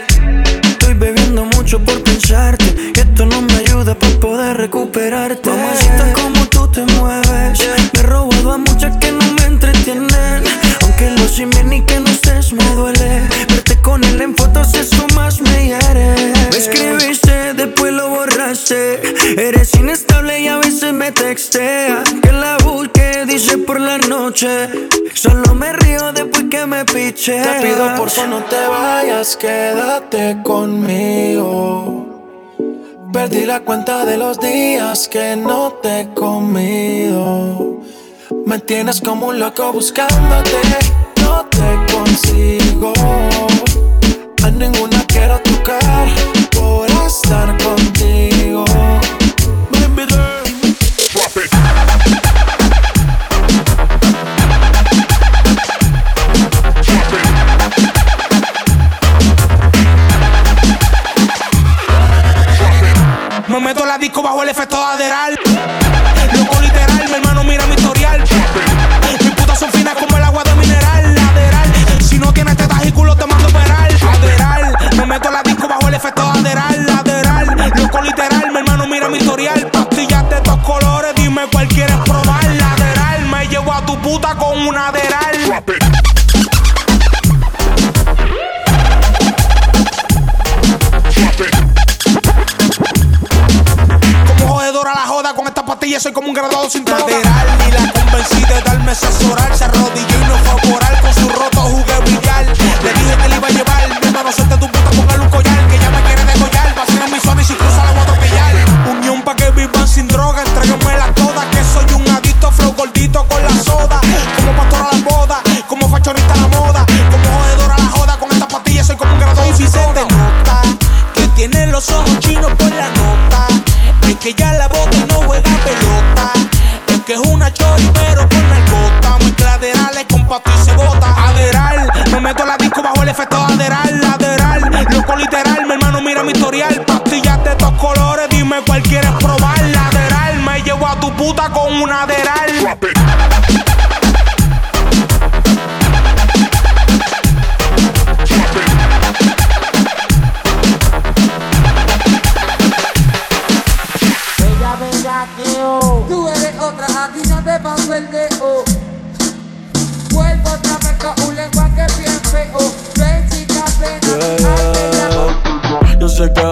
Estoy 0.64 0.94
bebiendo 0.94 1.46
mucho 1.46 1.80
por 1.80 2.04
pensarte. 2.04 2.66
Y 2.96 3.00
esto 3.00 3.26
no 3.26 3.42
me 3.42 3.56
ayuda 3.56 3.96
para 3.96 4.20
poder 4.20 4.58
recuperarte. 4.58 5.50
Mamacita, 5.50 6.14
como 6.14 6.46
tú 6.48 6.68
te 6.72 6.82
mueves. 6.94 7.60
Me 7.94 8.00
he 8.00 8.04
robado 8.04 8.52
a 8.52 8.58
muchas 8.58 8.98
que 8.98 9.12
no 9.12 9.26
me 9.34 9.46
entretienen. 9.46 10.44
Aunque 10.82 11.10
lo 11.12 11.28
simen 11.28 11.74
y 11.74 11.82
que 11.82 12.00
no 12.00 12.10
estés 12.10 12.54
me 12.54 12.64
duele. 12.76 13.22
Verte 13.50 13.78
con 13.82 14.04
él 14.04 14.22
en 14.22 14.36
fotos, 14.36 14.74
eso 14.74 15.08
más 15.16 15.42
me 15.42 15.68
hiere. 15.68 16.16
Me 16.52 16.58
escribiste, 16.58 17.54
después 17.54 17.94
lo 17.94 18.10
borraste. 18.10 19.02
Eres 19.38 19.74
inestable 19.76 20.42
y 20.42 20.48
a 20.48 20.58
veces 20.58 20.94
me 20.94 21.12
textea. 21.12 22.04
Que 22.22 22.32
la 22.32 22.58
busque, 22.64 22.95
dice 23.36 23.58
por 23.58 23.82
la 23.82 23.98
noche. 23.98 24.70
Solo 25.14 25.54
me 25.56 25.74
río 25.74 26.14
después 26.14 26.46
que 26.50 26.66
me 26.66 26.86
piche. 26.86 27.42
Te 27.42 27.62
pido 27.62 27.94
por 27.96 28.10
favor 28.10 28.30
no 28.30 28.44
te 28.46 28.68
vayas, 28.68 29.36
quédate 29.36 30.38
conmigo. 30.42 32.06
Perdí 33.12 33.46
la 33.46 33.60
cuenta 33.62 34.06
de 34.06 34.18
los 34.18 34.40
días 34.40 35.10
que 35.10 35.36
no 35.36 35.74
te 35.84 36.02
he 36.02 36.14
comido. 36.14 37.82
Me 38.46 38.60
tienes 38.60 39.02
como 39.02 39.28
un 39.28 39.40
loco 39.40 39.74
buscándote, 39.74 40.62
no 41.22 41.46
te 41.46 41.94
consigo. 41.94 42.94
A 44.44 44.50
ninguna 44.50 45.04
quiero 45.08 45.40
tocar 45.40 46.35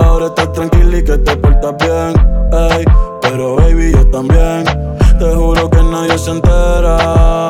siempre 0.03 0.25
estás 0.27 0.51
tranquila 0.53 0.97
y 0.97 1.03
que 1.03 1.17
te 1.17 1.37
portas 1.37 1.75
bien. 1.77 2.13
Ey, 2.51 2.85
pero 3.21 3.55
baby, 3.55 3.91
yo 3.91 4.05
también. 4.09 4.63
Te 5.19 5.35
juro 5.35 5.69
que 5.69 5.83
nadie 5.83 6.17
se 6.17 6.31
entera. 6.31 7.49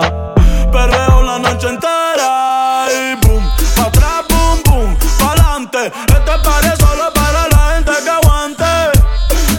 Perreo 0.71 1.23
la 1.23 1.39
noche 1.39 1.67
entera. 1.69 2.85
Y 2.91 3.25
boom, 3.25 3.43
pa' 3.75 3.83
atrás, 3.83 4.23
boom, 4.29 4.61
boom, 4.65 4.97
pa' 5.19 5.31
adelante. 5.31 5.91
Este 6.07 6.33
paré 6.43 6.75
solo 6.77 7.11
para 7.13 7.47
la 7.49 7.75
gente 7.75 7.91
que 8.03 8.09
aguante. 8.09 8.73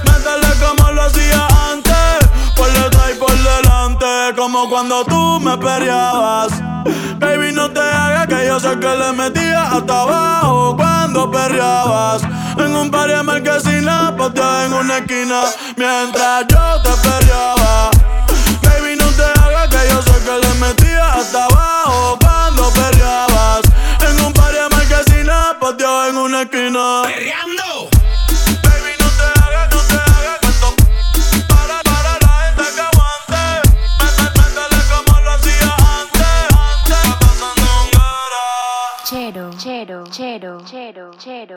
Métele 0.06 0.50
como 0.64 0.90
lo 0.92 1.02
hacía 1.02 1.46
antes. 1.72 2.28
Por 2.56 2.68
detrás 2.72 3.10
y 3.14 3.18
por 3.18 3.32
delante. 3.32 4.06
Como 4.36 4.68
cuando 4.68 5.04
tú 5.04 5.40
me 5.40 5.56
perreabas 5.58 6.63
que 8.26 8.46
yo 8.46 8.58
sé 8.58 8.78
que 8.78 8.96
le 8.96 9.12
metía 9.12 9.64
hasta 9.64 10.02
abajo 10.02 10.76
cuando 10.76 11.30
perreabas. 11.30 12.22
En 12.56 12.74
un 12.76 12.90
par 12.90 13.08
de 13.08 13.22
marquesina, 13.22 14.14
pateada 14.16 14.66
en 14.66 14.72
una 14.72 14.98
esquina, 14.98 15.42
mientras 15.76 16.46
yo 16.48 16.82
te 16.82 16.90
perreaba. 17.08 17.90
Baby, 18.62 18.96
no 18.98 19.06
te 19.10 19.24
hagas 19.40 19.68
que 19.68 19.88
yo 19.90 20.02
sé 20.02 20.24
que 20.24 20.46
le 20.46 20.54
metía 20.54 21.12
hasta 21.12 21.44
abajo 21.44 22.18
cuando 22.20 22.70
perreabas. 22.70 23.62
En 24.08 24.24
un 24.24 24.32
par 24.32 24.52
de 24.52 24.68
marquesina, 24.74 25.56
pateada 25.60 26.08
en 26.08 26.16
una 26.16 26.42
esquina. 26.42 27.02
¡Perreando! 27.04 27.93